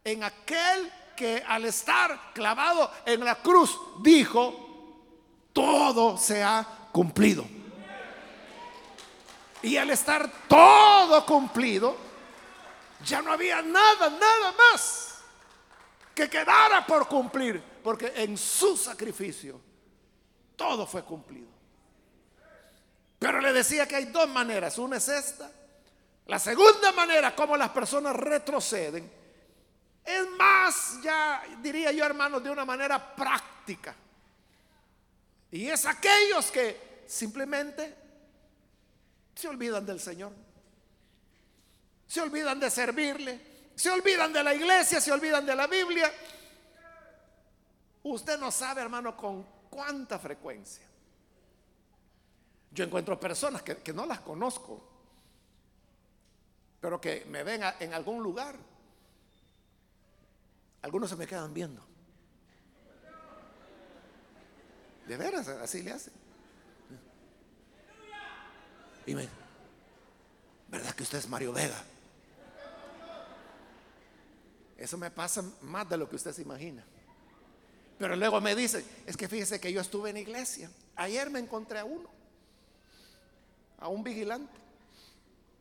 [0.04, 4.64] en aquel que al estar clavado en la cruz dijo,
[5.52, 7.44] todo se ha cumplido.
[9.62, 11.96] Y al estar todo cumplido,
[13.04, 15.14] ya no había nada, nada más
[16.14, 19.60] que quedara por cumplir, porque en su sacrificio
[20.56, 21.48] todo fue cumplido.
[23.18, 25.50] Pero le decía que hay dos maneras, una es esta,
[26.26, 29.10] la segunda manera como las personas retroceden,
[30.04, 33.94] es más, ya diría yo hermanos, de una manera práctica.
[35.50, 37.94] Y es aquellos que simplemente
[39.34, 40.32] se olvidan del Señor.
[42.06, 43.54] Se olvidan de servirle.
[43.74, 46.12] Se olvidan de la iglesia, se olvidan de la Biblia.
[48.04, 50.84] Usted no sabe, hermano, con cuánta frecuencia.
[52.70, 54.82] Yo encuentro personas que, no las conozco,
[56.80, 58.56] pero que me ven en algún lugar.
[60.84, 61.82] Algunos se me quedan viendo.
[65.08, 66.12] De veras, así le hacen.
[69.06, 69.26] Y me,
[70.68, 71.82] ¿verdad que usted es Mario Vega?
[74.76, 76.84] Eso me pasa más de lo que usted se imagina.
[77.98, 80.70] Pero luego me dice, es que fíjese que yo estuve en iglesia.
[80.96, 82.10] Ayer me encontré a uno,
[83.78, 84.60] a un vigilante.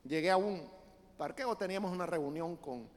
[0.04, 0.70] Llegué a un
[1.18, 2.90] parqueo, teníamos una reunión con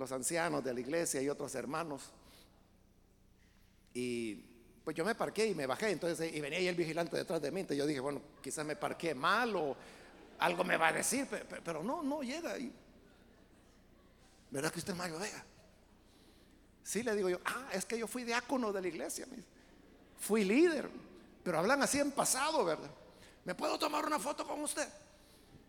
[0.00, 2.10] los ancianos de la iglesia y otros hermanos.
[3.94, 4.34] Y
[4.82, 7.50] pues yo me parqué y me bajé, entonces, y venía ahí el vigilante detrás de
[7.50, 9.76] mí, entonces yo dije, bueno, quizás me parqué mal o
[10.38, 11.28] algo me va a decir,
[11.62, 12.72] pero, no, no llega ahí.
[14.50, 15.44] ¿Verdad que usted es Mario Vega?
[16.82, 19.26] Sí, le digo yo, ah, es que yo fui diácono de la iglesia,
[20.18, 20.88] fui líder,
[21.44, 22.90] pero hablan así en pasado, ¿verdad?
[23.44, 24.88] ¿Me puedo tomar una foto con usted?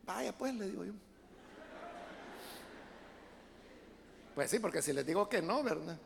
[0.06, 0.94] Vaya, pues, le digo yo.
[4.36, 5.98] Pues sí, porque si les digo que no, ¿verdad?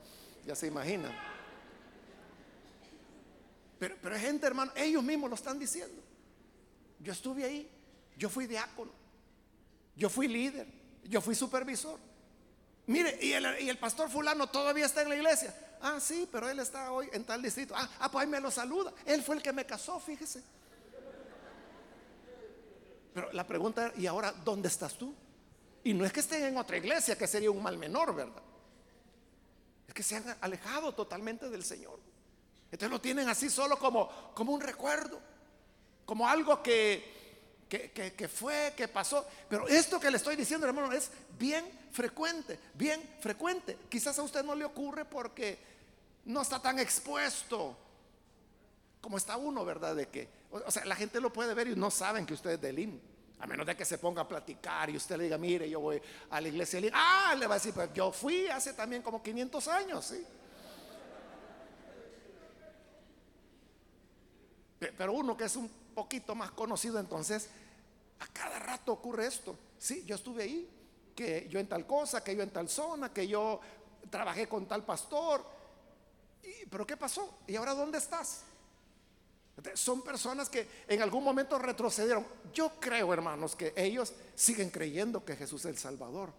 [0.45, 1.15] Ya se imaginan.
[3.79, 6.01] Pero, pero hay gente, hermano, ellos mismos lo están diciendo.
[6.99, 7.69] Yo estuve ahí,
[8.17, 8.91] yo fui diácono,
[9.95, 10.67] yo fui líder,
[11.03, 11.99] yo fui supervisor.
[12.87, 15.53] Mire, y el, pastor fulano todavía está en la iglesia.
[15.81, 17.73] Ah, sí, pero él está hoy en tal distrito.
[17.75, 18.93] Ah, ah, pues ahí me lo saluda.
[19.05, 20.43] Él fue el que me casó, fíjese.
[23.13, 25.15] Pero la pregunta ¿y ahora dónde estás tú?
[25.85, 28.41] Y no es que estén en otra iglesia, que sería un mal menor, ¿verdad?
[29.87, 31.99] Es que se han alejado totalmente del Señor.
[32.71, 35.21] Entonces lo tienen así solo como, como un recuerdo,
[36.03, 39.27] como algo que, que, fue, que pasó.
[39.47, 43.77] Pero esto que le estoy diciendo, hermano, es bien frecuente, bien frecuente.
[43.87, 45.59] Quizás a usted no le ocurre porque
[46.25, 47.77] no está tan expuesto
[49.01, 49.95] como está uno, ¿verdad?
[49.95, 52.61] De que, o sea, la gente lo puede ver y no saben que usted es
[52.61, 52.99] del IM.
[53.39, 56.01] A menos de que se ponga a platicar y usted le diga, mire, yo voy
[56.29, 56.79] a la iglesia.
[56.93, 60.25] Ah, le va a decir, pues yo fui hace también como 500 años, ¿sí?
[64.79, 67.49] Pero uno que es un poquito más conocido, entonces,
[68.19, 69.57] a cada rato ocurre esto.
[69.77, 70.69] Sí, yo estuve ahí,
[71.15, 73.59] que yo en tal cosa, que yo en tal zona, que yo
[74.09, 75.45] trabajé con tal pastor.
[76.69, 77.39] pero ¿qué pasó?
[77.47, 78.43] ¿Y ahora dónde estás?
[79.73, 82.25] Son personas que en algún momento retrocedieron.
[82.53, 86.31] Yo creo, hermanos, que ellos siguen creyendo que Jesús es el Salvador.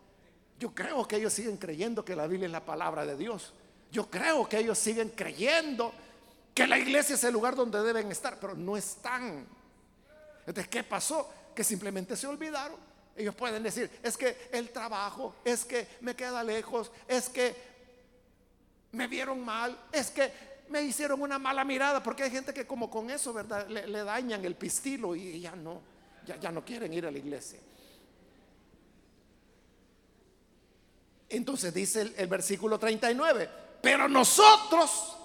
[0.59, 3.53] Yo creo que ellos siguen creyendo que la Biblia es la palabra de Dios.
[3.91, 5.93] Yo creo que ellos siguen creyendo
[6.55, 9.47] que la iglesia es el lugar donde deben estar, pero no están.
[10.41, 11.29] Entonces, ¿qué pasó?
[11.55, 12.79] Que simplemente se olvidaron.
[13.17, 17.55] Ellos pueden decir, es que el trabajo, es que me queda lejos, es que
[18.93, 22.91] me vieron mal, es que me hicieron una mala mirada, porque hay gente que como
[22.91, 23.69] con eso, ¿verdad?
[23.69, 25.81] Le, dañan el pistilo y ya no,
[26.27, 27.59] ya, ya no quieren ir a la iglesia.
[31.29, 33.49] Entonces dice el versículo 39,
[33.83, 35.17] pero nosotros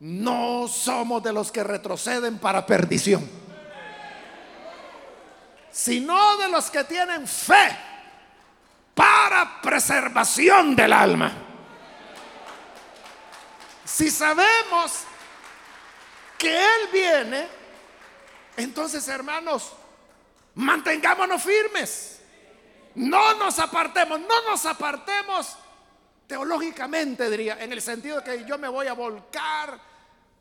[0.00, 3.28] no somos de los que retroceden para perdición,
[5.70, 7.76] sino de los que tienen fe
[8.94, 11.45] para preservación del alma.
[13.86, 15.04] Si sabemos
[16.36, 17.46] que Él viene,
[18.56, 19.72] entonces hermanos,
[20.56, 22.20] mantengámonos firmes.
[22.96, 25.56] No nos apartemos, no nos apartemos
[26.26, 29.78] teológicamente, diría, en el sentido de que yo me voy a volcar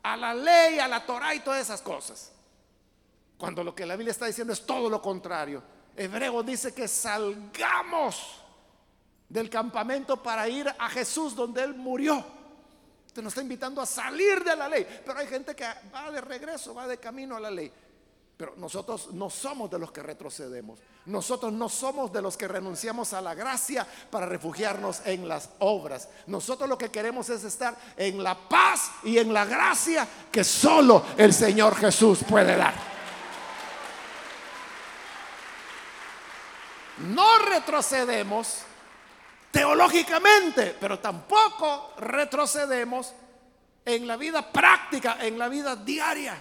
[0.01, 2.31] a la ley, a la Torah y todas esas cosas.
[3.37, 5.61] Cuando lo que la Biblia está diciendo es todo lo contrario.
[5.95, 8.41] Hebreo dice que salgamos
[9.29, 12.25] del campamento para ir a Jesús donde Él murió.
[13.15, 14.85] Usted nos está invitando a salir de la ley.
[15.05, 15.63] Pero hay gente que
[15.93, 17.71] va de regreso, va de camino a la ley.
[18.35, 20.79] Pero nosotros no somos de los que retrocedemos.
[21.05, 26.09] Nosotros no somos de los que renunciamos a la gracia para refugiarnos en las obras.
[26.27, 31.05] Nosotros lo que queremos es estar en la paz y en la gracia que solo
[31.15, 32.73] el Señor Jesús puede dar.
[36.97, 38.57] No retrocedemos
[39.55, 43.13] teológicamente, pero tampoco retrocedemos
[43.85, 46.37] en la vida práctica, en la vida diaria.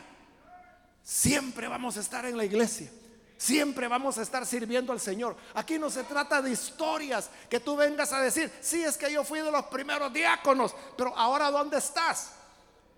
[1.00, 2.90] Siempre vamos a estar en la iglesia.
[3.36, 5.36] Siempre vamos a estar sirviendo al Señor.
[5.54, 9.22] Aquí no se trata de historias que tú vengas a decir, sí es que yo
[9.22, 12.32] fui de los primeros diáconos, pero ahora ¿dónde estás?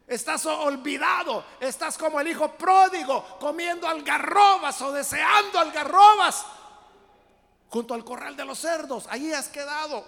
[0.06, 6.46] Estás olvidado, estás como el hijo pródigo, comiendo algarrobas o deseando algarrobas
[7.68, 9.06] junto al corral de los cerdos.
[9.10, 10.06] Ahí has quedado.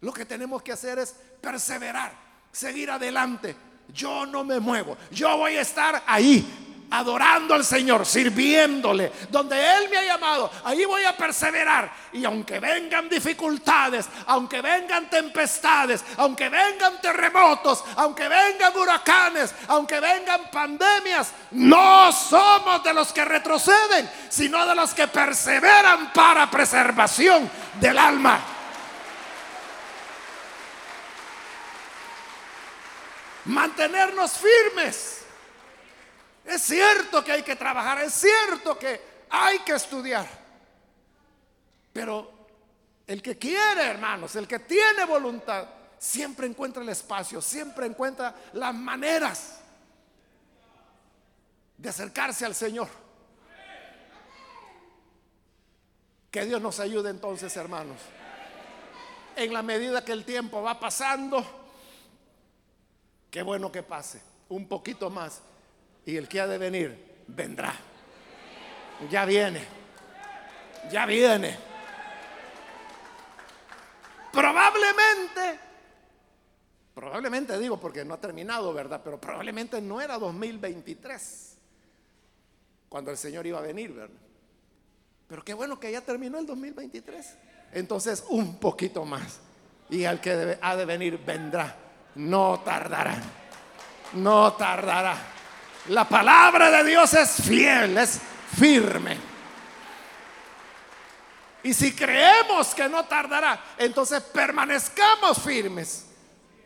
[0.00, 2.12] Lo que tenemos que hacer es perseverar,
[2.52, 3.56] seguir adelante.
[3.92, 9.88] Yo no me muevo, yo voy a estar ahí adorando al Señor, sirviéndole, donde Él
[9.88, 11.92] me ha llamado, ahí voy a perseverar.
[12.12, 20.50] Y aunque vengan dificultades, aunque vengan tempestades, aunque vengan terremotos, aunque vengan huracanes, aunque vengan
[20.50, 27.48] pandemias, no somos de los que retroceden, sino de los que perseveran para preservación
[27.80, 28.40] del alma.
[33.44, 35.19] Mantenernos firmes
[36.50, 40.26] es cierto que hay que trabajar, es cierto que hay que estudiar.
[41.92, 42.30] Pero
[43.06, 48.74] el que quiere, hermanos, el que tiene voluntad, siempre encuentra el espacio, siempre encuentra las
[48.74, 49.60] maneras
[51.76, 52.88] de acercarse al Señor.
[56.30, 57.98] Que Dios nos ayude entonces, hermanos.
[59.36, 61.44] En la medida que el tiempo va pasando,
[63.30, 65.42] qué bueno que pase un poquito más
[66.10, 67.72] y el que ha de venir, vendrá.
[69.08, 69.62] Ya viene.
[70.90, 71.56] Ya viene.
[74.32, 75.58] Probablemente,
[76.92, 79.00] probablemente digo porque no ha terminado, ¿verdad?
[79.04, 81.58] Pero probablemente no era 2023
[82.88, 84.16] cuando el Señor iba a venir, ¿verdad?
[85.28, 87.36] Pero qué bueno que ya terminó el 2023.
[87.72, 89.38] Entonces, un poquito más.
[89.88, 91.76] Y al que ha de venir vendrá.
[92.16, 93.16] No tardará.
[94.14, 95.39] No tardará.
[95.88, 98.20] La palabra de Dios es fiel, es
[98.56, 99.16] firme.
[101.62, 106.06] Y si creemos que no tardará, entonces permanezcamos firmes.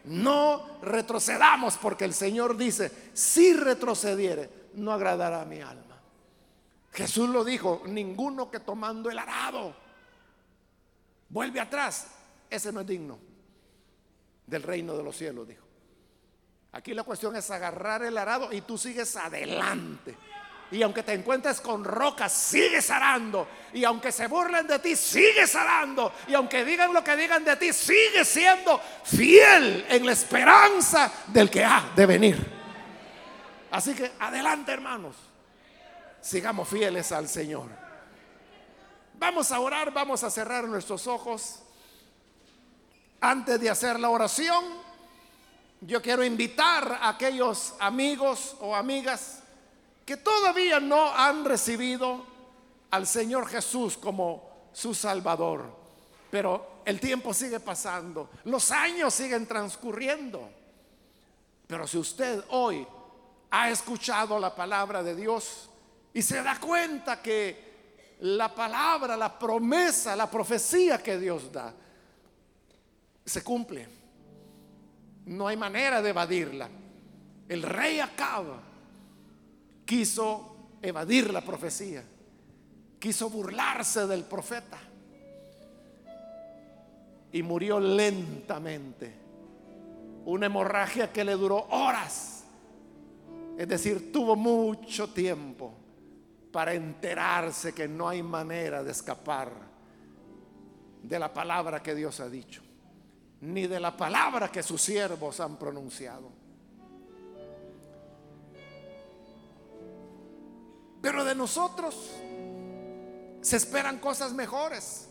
[0.05, 6.01] No retrocedamos porque el Señor dice, si retrocediere, no agradará a mi alma.
[6.93, 9.75] Jesús lo dijo, ninguno que tomando el arado
[11.29, 12.07] vuelve atrás,
[12.51, 13.19] ese no es digno
[14.47, 15.64] del reino de los cielos, dijo.
[16.75, 20.17] Aquí la cuestión es agarrar el arado y tú sigues adelante.
[20.73, 23.47] Y aunque te encuentres con rocas, sigues arando.
[23.73, 26.13] Y aunque se burlen de ti, sigues arando.
[26.27, 31.49] Y aunque digan lo que digan de ti, sigues siendo fiel en la esperanza del
[31.49, 32.45] que ha de venir.
[33.71, 35.15] Así que adelante, hermanos.
[36.21, 37.69] Sigamos fieles al Señor.
[39.15, 41.61] Vamos a orar, vamos a cerrar nuestros ojos.
[43.21, 44.65] Antes de hacer la oración,
[45.87, 49.41] yo quiero invitar a aquellos amigos o amigas
[50.07, 52.25] que todavía no han recibido
[52.91, 55.65] al Señor Jesús como su Salvador.
[56.31, 60.49] Pero el tiempo sigue pasando, los años siguen transcurriendo.
[61.67, 62.87] Pero si usted hoy
[63.51, 65.69] ha escuchado la palabra de Dios
[66.15, 71.75] y se da cuenta que la palabra, la promesa, la profecía que Dios da,
[73.25, 74.04] se cumple
[75.27, 76.69] no hay manera de evadirla.
[77.49, 78.61] El rey Acaba
[79.85, 82.03] quiso evadir la profecía,
[82.99, 84.79] quiso burlarse del profeta
[87.33, 89.23] y murió lentamente.
[90.27, 92.45] Una hemorragia que le duró horas.
[93.59, 95.75] Es decir, tuvo mucho tiempo
[96.51, 99.51] para enterarse que no hay manera de escapar
[101.03, 102.64] de la palabra que Dios ha dicho
[103.45, 106.31] ni de la palabra que sus siervos han pronunciado.
[111.03, 112.13] Pero de nosotros
[113.43, 115.09] se esperan cosas mejores,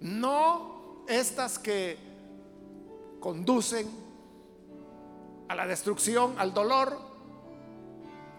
[0.00, 1.96] no estas que
[3.20, 3.88] conducen
[5.48, 6.98] a la destrucción, al dolor,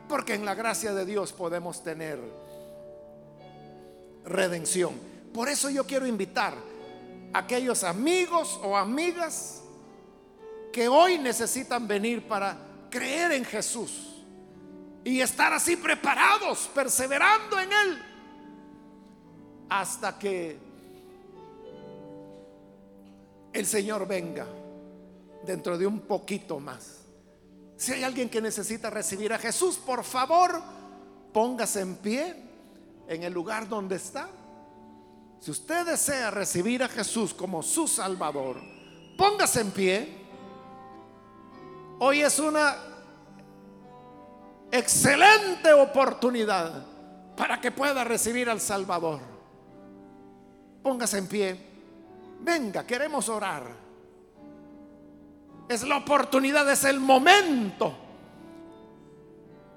[0.07, 2.19] porque en la gracia de Dios podemos tener
[4.25, 4.93] redención.
[5.33, 6.53] Por eso yo quiero invitar
[7.33, 9.61] aquellos amigos o amigas
[10.71, 12.57] que hoy necesitan venir para
[12.89, 14.23] creer en Jesús
[15.03, 18.03] y estar así preparados, perseverando en Él,
[19.69, 20.57] hasta que
[23.53, 24.45] el Señor venga
[25.45, 26.97] dentro de un poquito más.
[27.77, 30.61] Si hay alguien que necesita recibir a Jesús, por favor,
[31.31, 32.35] póngase en pie
[33.07, 34.29] en el lugar donde está.
[35.39, 38.61] Si usted desea recibir a Jesús como su Salvador,
[39.17, 40.17] póngase en pie.
[41.99, 42.75] Hoy es una
[44.71, 46.85] excelente oportunidad
[47.35, 49.19] para que pueda recibir al Salvador.
[50.81, 51.67] Póngase en pie.
[52.39, 53.63] Venga, queremos orar.
[55.69, 57.93] Es la oportunidad, es el momento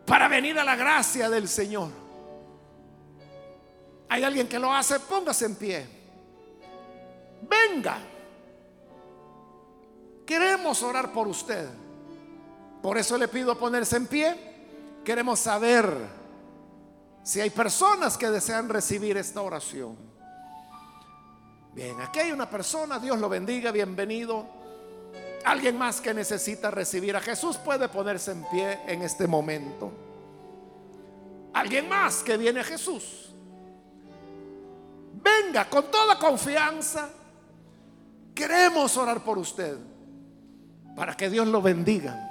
[0.07, 2.00] para venir a la gracia del Señor.
[4.11, 5.87] Hay alguien que lo hace, póngase en pie.
[7.43, 7.99] Venga.
[10.27, 11.69] Queremos orar por usted.
[12.83, 14.37] Por eso le pido ponerse en pie.
[15.05, 15.89] Queremos saber
[17.23, 19.97] si hay personas que desean recibir esta oración.
[21.73, 24.45] Bien, aquí hay una persona, Dios lo bendiga, bienvenido.
[25.45, 29.93] Alguien más que necesita recibir a Jesús puede ponerse en pie en este momento.
[31.53, 33.30] Alguien más que viene a Jesús.
[35.23, 37.09] Venga con toda confianza.
[38.35, 39.77] Queremos orar por usted.
[40.97, 42.29] Para que Dios lo bendiga.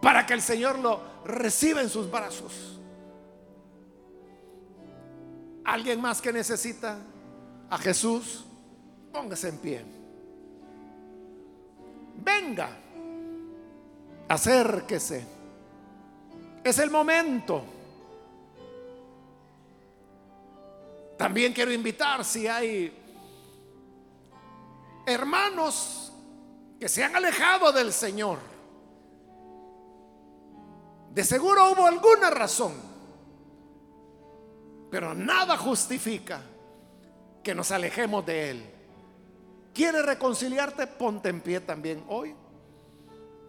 [0.00, 2.78] Para que el Señor lo reciba en sus brazos.
[5.64, 6.98] Alguien más que necesita
[7.68, 8.44] a Jesús.
[9.12, 9.84] Póngase en pie.
[12.22, 12.70] Venga.
[14.28, 15.26] Acérquese.
[16.62, 17.75] Es el momento.
[21.16, 22.92] También quiero invitar si hay
[25.06, 26.12] hermanos
[26.78, 28.38] que se han alejado del Señor.
[31.12, 32.74] De seguro hubo alguna razón,
[34.90, 36.42] pero nada justifica
[37.42, 38.70] que nos alejemos de Él.
[39.72, 40.86] ¿Quiere reconciliarte?
[40.86, 42.34] Ponte en pie también hoy.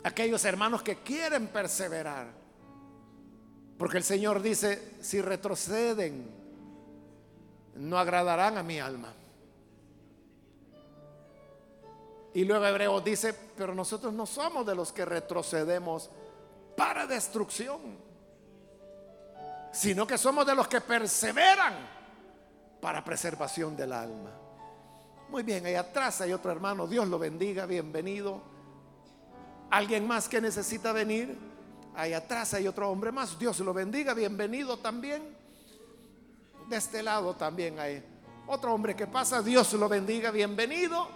[0.04, 2.28] Aquellos hermanos que quieren perseverar.
[3.78, 6.37] Porque el Señor dice, si retroceden,
[7.78, 9.14] no agradarán a mi alma.
[12.34, 16.10] Y luego Hebreos dice, pero nosotros no somos de los que retrocedemos
[16.76, 17.80] para destrucción,
[19.72, 21.74] sino que somos de los que perseveran
[22.80, 24.32] para preservación del alma.
[25.30, 28.42] Muy bien, ahí atrás hay otro hermano, Dios lo bendiga, bienvenido.
[29.72, 31.38] ¿Alguien más que necesita venir?
[31.96, 35.36] Ahí atrás hay otro hombre más, Dios lo bendiga, bienvenido también.
[36.68, 38.04] De este lado también hay
[38.46, 39.42] otro hombre que pasa.
[39.42, 41.08] Dios lo bendiga, bienvenido.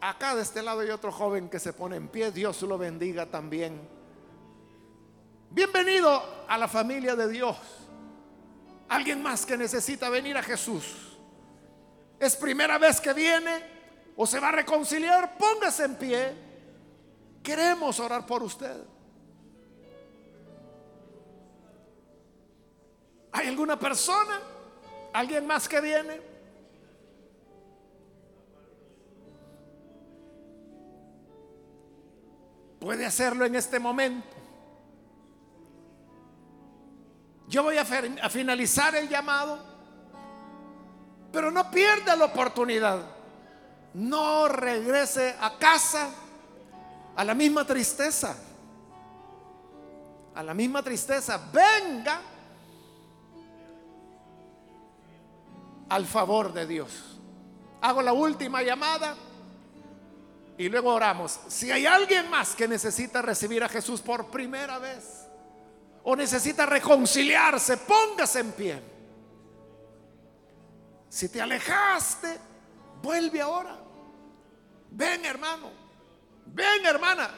[0.00, 2.32] Acá de este lado hay otro joven que se pone en pie.
[2.32, 3.80] Dios lo bendiga también.
[5.50, 7.56] Bienvenido a la familia de Dios.
[8.88, 11.16] Alguien más que necesita venir a Jesús.
[12.18, 13.62] Es primera vez que viene
[14.16, 15.38] o se va a reconciliar.
[15.38, 16.34] Póngase en pie.
[17.40, 18.91] Queremos orar por usted.
[23.32, 24.40] ¿Hay alguna persona?
[25.12, 26.20] ¿Alguien más que viene?
[32.78, 34.26] Puede hacerlo en este momento.
[37.48, 39.58] Yo voy a, finalizar el llamado,
[41.30, 43.02] pero no pierda la oportunidad.
[43.94, 46.10] No regrese a casa
[47.14, 48.36] a la misma tristeza.
[50.34, 51.40] A la misma tristeza.
[51.52, 52.20] Venga
[55.92, 56.90] al favor de Dios.
[57.82, 59.14] Hago la última llamada
[60.56, 61.38] y luego oramos.
[61.48, 65.26] Si hay alguien más que necesita recibir a Jesús por primera vez
[66.02, 68.82] o necesita reconciliarse, póngase en pie.
[71.10, 72.38] Si te alejaste,
[73.02, 73.76] vuelve ahora.
[74.92, 75.70] Ven hermano,
[76.46, 77.28] ven hermana,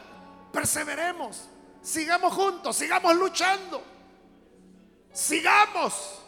[0.53, 1.49] perseveremos,
[1.83, 3.83] sigamos juntos, sigamos luchando,
[5.13, 6.24] sigamos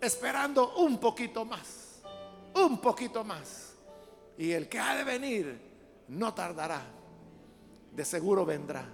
[0.00, 2.00] esperando un poquito más,
[2.54, 3.72] un poquito más.
[4.36, 5.60] Y el que ha de venir
[6.08, 6.82] no tardará,
[7.92, 8.84] de seguro vendrá.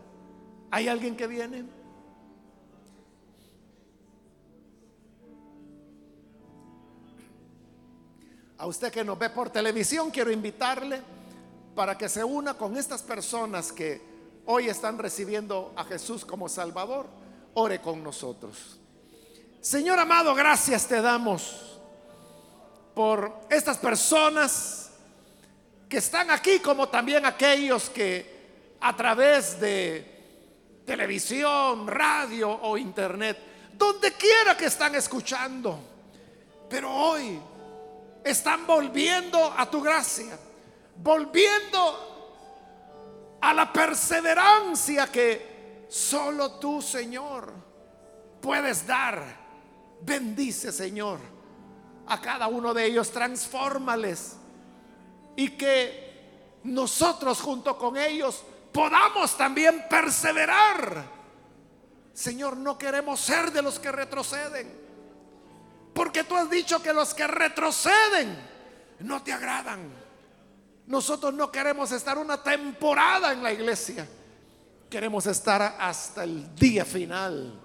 [0.71, 1.65] ¿Hay alguien que viene?
[8.57, 11.03] A usted que nos ve por televisión, quiero invitarle
[11.75, 14.01] para que se una con estas personas que
[14.47, 17.07] hoy están recibiendo a Jesús como Salvador.
[17.55, 18.81] Ore con nosotros.
[19.65, 21.81] Señor amado, gracias te damos
[22.95, 24.91] por estas personas
[25.89, 33.39] que están aquí, como también aquellos que a través de televisión, radio o internet,
[33.73, 35.81] donde quiera que están escuchando.
[36.69, 37.41] Pero hoy
[38.23, 40.39] están volviendo a tu gracia,
[40.97, 47.51] volviendo a la perseverancia que solo tú, Señor,
[48.43, 49.44] puedes dar.
[50.05, 51.19] Bendice, Señor,
[52.07, 54.37] a cada uno de ellos, transfórmales
[55.37, 61.05] y que nosotros junto con ellos podamos también perseverar.
[62.13, 64.71] Señor, no queremos ser de los que retroceden,
[65.95, 68.37] porque tú has dicho que los que retroceden
[69.01, 69.91] no te agradan.
[70.87, 74.07] Nosotros no queremos estar una temporada en la iglesia.
[74.91, 77.64] Queremos estar hasta el día final.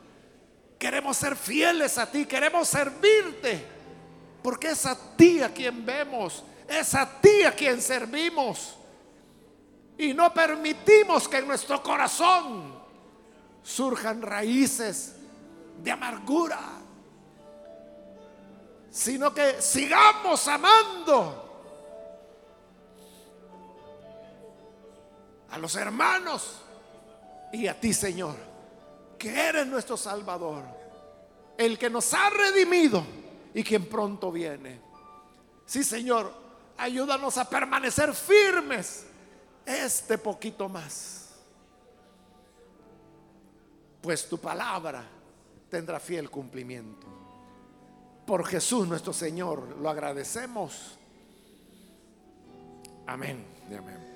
[0.80, 2.26] Queremos ser fieles a ti.
[2.26, 3.68] Queremos servirte.
[4.42, 6.44] Porque es a ti a quien vemos.
[6.68, 8.78] Es a ti a quien servimos.
[9.98, 12.74] Y no permitimos que en nuestro corazón
[13.62, 15.18] surjan raíces
[15.84, 16.60] de amargura.
[18.90, 21.46] Sino que sigamos amando
[25.52, 26.62] a los hermanos
[27.52, 28.49] y a ti, Señor,
[29.20, 30.64] que eres nuestro Salvador,
[31.58, 33.04] el que nos ha redimido
[33.54, 34.80] y quien pronto viene.
[35.66, 36.34] Sí, Señor,
[36.78, 39.06] ayúdanos a permanecer firmes
[39.66, 41.36] este poquito más,
[44.02, 45.04] pues tu palabra
[45.70, 47.06] tendrá fiel cumplimiento.
[48.26, 50.98] Por Jesús nuestro Señor lo agradecemos.
[53.06, 54.09] Amén amén.